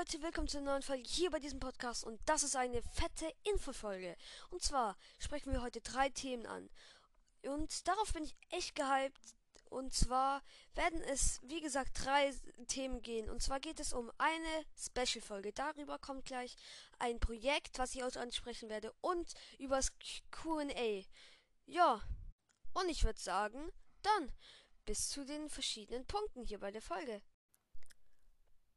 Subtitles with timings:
[0.00, 3.30] Leute, willkommen zu einer neuen Folge hier bei diesem Podcast und das ist eine fette
[3.42, 4.16] Infofolge.
[4.48, 6.70] Und zwar sprechen wir heute drei Themen an.
[7.42, 9.34] Und darauf bin ich echt gehypt.
[9.68, 10.42] Und zwar
[10.74, 12.34] werden es, wie gesagt, drei
[12.66, 13.28] Themen gehen.
[13.28, 15.52] Und zwar geht es um eine Special-Folge.
[15.52, 16.56] Darüber kommt gleich
[16.98, 18.94] ein Projekt, was ich euch ansprechen werde.
[19.02, 19.92] Und übers
[20.30, 21.04] QA.
[21.66, 22.00] Ja.
[22.72, 23.70] Und ich würde sagen,
[24.00, 24.32] dann
[24.86, 27.20] bis zu den verschiedenen Punkten hier bei der Folge.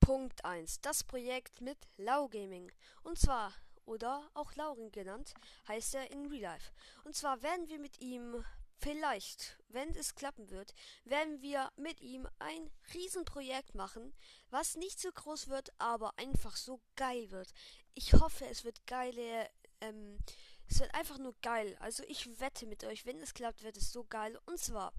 [0.00, 0.80] Punkt 1.
[0.80, 2.72] Das Projekt mit Lau Gaming.
[3.02, 3.54] Und zwar,
[3.84, 5.34] oder auch Laurin genannt,
[5.68, 6.72] heißt er in Real Life.
[7.04, 8.44] Und zwar werden wir mit ihm
[8.80, 14.14] vielleicht, wenn es klappen wird, werden wir mit ihm ein Riesenprojekt machen,
[14.48, 17.52] was nicht so groß wird, aber einfach so geil wird.
[17.94, 19.48] Ich hoffe, es wird geile,
[19.80, 20.18] ähm,
[20.66, 21.76] es wird einfach nur geil.
[21.80, 24.38] Also ich wette mit euch, wenn es klappt, wird es so geil.
[24.46, 24.92] Und zwar,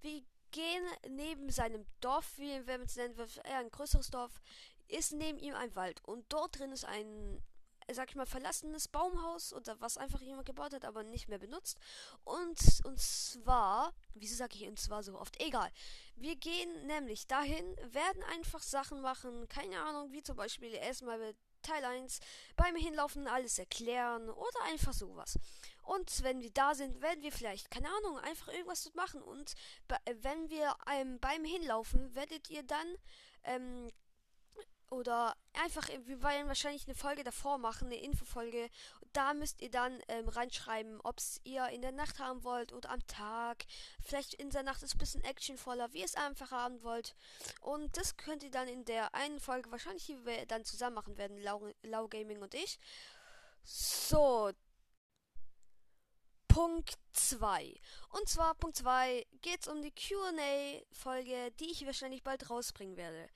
[0.00, 4.40] wir gehen neben seinem Dorf, wie man es nennen eher ein größeres Dorf,
[4.88, 6.02] ist neben ihm ein Wald.
[6.04, 7.42] Und dort drin ist ein,
[7.90, 11.78] sag ich mal, verlassenes Baumhaus oder was einfach jemand gebaut hat, aber nicht mehr benutzt.
[12.24, 15.40] Und, und zwar, wieso sage ich und zwar so oft?
[15.40, 15.70] Egal.
[16.14, 21.34] Wir gehen nämlich dahin, werden einfach Sachen machen, keine Ahnung, wie zum Beispiel erstmal
[21.66, 22.20] Teil 1
[22.56, 25.38] beim Hinlaufen alles erklären oder einfach sowas.
[25.82, 29.22] Und wenn wir da sind, werden wir vielleicht, keine Ahnung, einfach irgendwas dort machen.
[29.22, 29.54] Und
[30.22, 32.86] wenn wir ähm, beim Hinlaufen, werdet ihr dann
[33.44, 33.90] ähm,
[34.90, 38.70] oder einfach, wir wollen wahrscheinlich eine Folge davor machen, eine Infofolge.
[39.12, 42.90] Da müsst ihr dann ähm, reinschreiben, ob es ihr in der Nacht haben wollt oder
[42.90, 43.64] am Tag.
[44.00, 47.14] Vielleicht in der Nacht ist es ein bisschen actionvoller, wie ihr es einfach haben wollt.
[47.60, 51.16] Und das könnt ihr dann in der einen Folge wahrscheinlich, die wir dann zusammen machen
[51.16, 52.78] werden, Lau, Lau Gaming und ich.
[53.64, 54.52] So.
[56.48, 57.74] Punkt 2.
[58.10, 63.28] Und zwar Punkt 2 geht es um die QA-Folge, die ich wahrscheinlich bald rausbringen werde.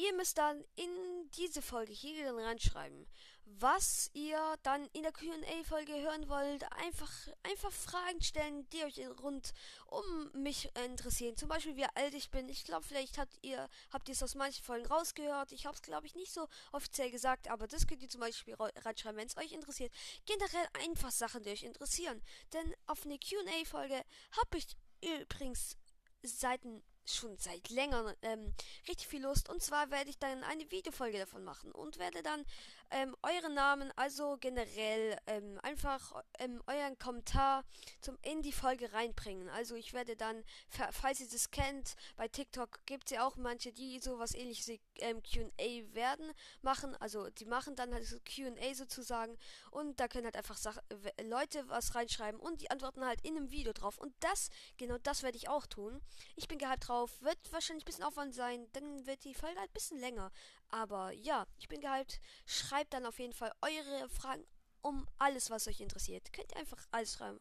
[0.00, 3.06] Ihr müsst dann in diese Folge hier reinschreiben,
[3.44, 6.64] was ihr dann in der QA-Folge hören wollt.
[6.72, 7.12] Einfach,
[7.42, 9.52] einfach Fragen stellen, die euch rund
[9.88, 11.36] um mich interessieren.
[11.36, 12.48] Zum Beispiel, wie alt ich bin.
[12.48, 15.52] Ich glaube, vielleicht habt ihr habt ihr es aus manchen Folgen rausgehört.
[15.52, 18.54] Ich habe es, glaube ich, nicht so offiziell gesagt, aber das könnt ihr zum Beispiel
[18.54, 19.92] reinschreiben, wenn es euch interessiert.
[20.24, 22.22] Generell einfach Sachen, die euch interessieren.
[22.54, 24.02] Denn auf eine QA-Folge
[24.32, 24.66] habe ich
[25.02, 25.76] übrigens
[26.22, 26.64] seit
[27.14, 28.54] schon seit längerem ähm,
[28.88, 29.48] richtig viel Lust.
[29.48, 32.44] Und zwar werde ich dann eine Videofolge davon machen und werde dann
[32.90, 37.64] ähm, euren Namen, also generell ähm, einfach ähm, euren Kommentar
[38.00, 39.48] zum in die Folge reinbringen.
[39.50, 40.44] Also ich werde dann,
[40.90, 45.22] falls ihr das kennt, bei TikTok gibt es ja auch manche, die sowas ähnliches ähm,
[45.22, 46.32] QA werden
[46.62, 46.96] machen.
[46.96, 49.38] Also die machen dann halt so QA sozusagen
[49.70, 50.78] und da können halt einfach Sach
[51.22, 53.98] Leute was reinschreiben und die antworten halt in einem Video drauf.
[53.98, 56.00] Und das, genau das werde ich auch tun.
[56.36, 59.70] Ich bin gehypt drauf, wird wahrscheinlich ein bisschen Aufwand sein, dann wird die Folge halt
[59.70, 60.30] ein bisschen länger.
[60.68, 62.20] Aber ja, ich bin gehypt.
[62.46, 64.44] Schreibt dann auf jeden Fall eure Fragen
[64.82, 66.32] um alles, was euch interessiert.
[66.32, 67.38] Könnt ihr einfach alles rein,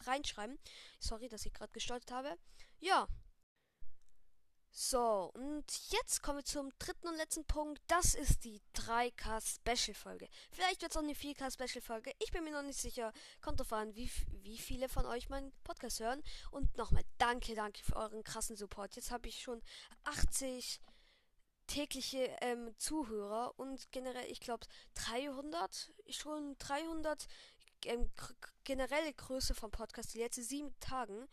[0.00, 0.58] reinschreiben.
[0.98, 2.36] Sorry, dass ich gerade gestartet habe.
[2.80, 3.08] Ja.
[4.78, 7.80] So, und jetzt kommen wir zum dritten und letzten Punkt.
[7.86, 10.28] Das ist die 3K Special Folge.
[10.50, 12.12] Vielleicht wird es auch eine 4K Special Folge.
[12.18, 13.14] Ich bin mir noch nicht sicher.
[13.40, 14.10] Kommt drauf an, wie,
[14.42, 16.22] wie viele von euch meinen Podcast hören.
[16.50, 18.96] Und nochmal danke, danke für euren krassen Support.
[18.96, 19.62] Jetzt habe ich schon
[20.04, 20.82] 80
[21.66, 24.66] tägliche ähm, Zuhörer und generell, ich glaube,
[24.96, 27.26] 300, schon 300
[27.86, 28.10] ähm,
[28.64, 31.26] generelle Größe vom Podcast die letzten sieben Tagen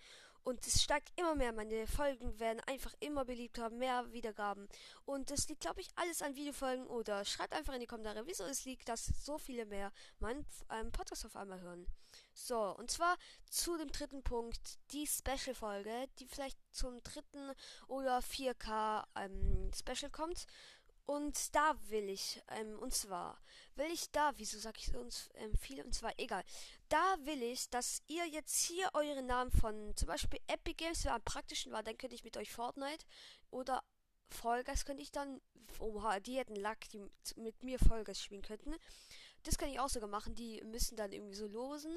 [0.44, 1.54] und es steigt immer mehr.
[1.54, 4.68] Meine Folgen werden einfach immer beliebter, mehr Wiedergaben.
[5.06, 8.44] Und das liegt, glaube ich, alles an Videofolgen oder schreibt einfach in die Kommentare, wieso
[8.44, 11.86] es liegt, dass so viele mehr meinen ähm, Podcast auf einmal hören.
[12.34, 13.18] So, und zwar
[13.50, 17.52] zu dem dritten Punkt, die Special-Folge, die vielleicht zum dritten
[17.88, 20.46] oder 4K ähm, Special kommt.
[21.06, 23.38] Und da will ich, ähm, und zwar
[23.76, 26.44] will ich da, wieso sage ich uns ähm, viele, und zwar egal,
[26.88, 31.16] da will ich, dass ihr jetzt hier eure Namen von zum Beispiel Epic Games, wer
[31.16, 33.06] am praktischen war, dann könnte ich mit euch Fortnite
[33.52, 33.84] oder
[34.30, 35.42] Vollgas könnte ich dann,
[35.80, 38.76] oha, die hätten Lack, die mit mir Vollgas spielen könnten.
[39.44, 40.36] Das kann ich auch sogar machen.
[40.36, 41.94] Die müssen dann irgendwie so losen.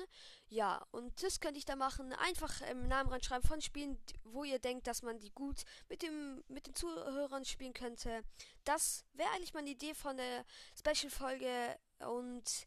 [0.49, 2.13] Ja, und das könnte ich dann machen.
[2.15, 6.43] Einfach im Namen reinschreiben von Spielen, wo ihr denkt, dass man die gut mit, dem,
[6.49, 8.23] mit den Zuhörern spielen könnte.
[8.65, 10.45] Das wäre eigentlich meine Idee von der
[10.77, 11.79] Special-Folge.
[12.01, 12.67] Und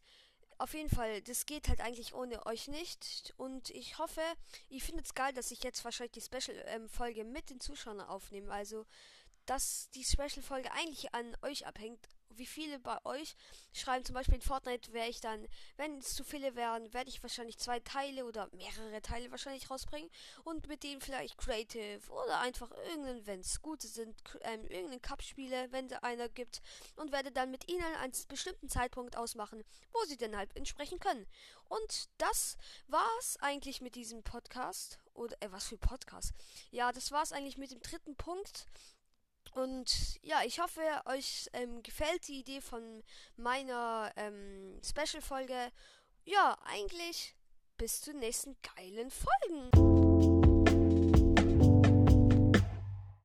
[0.58, 3.34] auf jeden Fall, das geht halt eigentlich ohne euch nicht.
[3.36, 4.22] Und ich hoffe,
[4.68, 8.52] ihr findet es geil, dass ich jetzt wahrscheinlich die Special-Folge ähm, mit den Zuschauern aufnehme.
[8.52, 8.86] Also,
[9.46, 13.36] dass die Special-Folge eigentlich an euch abhängt wie viele bei euch
[13.72, 14.04] schreiben.
[14.04, 15.46] Zum Beispiel in Fortnite wäre ich dann,
[15.76, 20.10] wenn es zu viele wären, werde ich wahrscheinlich zwei Teile oder mehrere Teile wahrscheinlich rausbringen
[20.44, 25.72] und mit denen vielleicht Creative oder einfach irgendein, wenn es gute sind, ähm, irgendeinen Cup-Spiele,
[25.72, 26.60] wenn es einer gibt
[26.96, 29.62] und werde dann mit ihnen einen bestimmten Zeitpunkt ausmachen,
[29.92, 31.26] wo sie dann halt entsprechen können.
[31.68, 32.56] Und das
[32.88, 34.98] war's eigentlich mit diesem Podcast.
[35.14, 36.32] Oder, äh, was für Podcast?
[36.70, 38.66] Ja, das war's eigentlich mit dem dritten Punkt.
[39.52, 43.02] Und ja, ich hoffe, euch ähm, gefällt die Idee von
[43.36, 45.72] meiner ähm, Special-Folge.
[46.24, 47.34] Ja, eigentlich
[47.76, 50.49] bis zu nächsten geilen Folgen.